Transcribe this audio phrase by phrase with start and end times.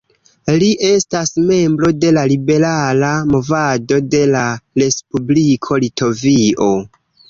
[0.61, 4.45] Li estas membro de la Liberala Movado de la
[4.85, 6.77] Respubliko Litovio.